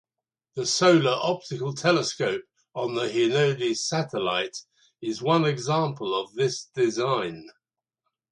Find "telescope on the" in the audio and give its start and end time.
1.75-3.03